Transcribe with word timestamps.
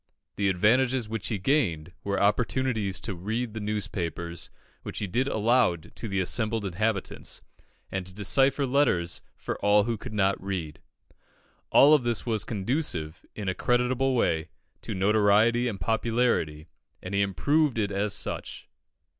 The 0.35 0.49
advantages 0.49 1.07
which 1.07 1.27
he 1.27 1.37
gained 1.37 1.91
were 2.03 2.19
opportunities 2.19 2.99
to 3.01 3.13
read 3.13 3.53
the 3.53 3.59
newspapers, 3.59 4.49
which 4.81 4.97
he 4.97 5.05
did 5.05 5.27
aloud 5.27 5.95
to 5.97 6.07
the 6.07 6.19
assembled 6.19 6.65
inhabitants, 6.65 7.43
and 7.91 8.03
to 8.07 8.11
decipher 8.11 8.65
letters 8.65 9.21
for 9.35 9.59
all 9.63 9.83
who 9.83 9.99
could 9.99 10.15
not 10.15 10.43
read. 10.43 10.81
All 11.69 11.93
of 11.93 12.01
this 12.01 12.25
was 12.25 12.45
conducive, 12.45 13.23
in 13.35 13.47
a 13.47 13.53
creditable 13.53 14.15
way, 14.15 14.49
to 14.81 14.95
notoriety 14.95 15.67
and 15.67 15.79
popularity, 15.79 16.67
and 17.03 17.13
he 17.13 17.21
improved 17.21 17.77
it 17.77 17.91
as 17.91 18.11
such. 18.11 18.67